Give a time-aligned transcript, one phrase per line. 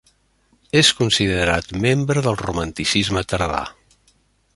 [0.79, 3.61] És considerat membre del romanticisme tardà.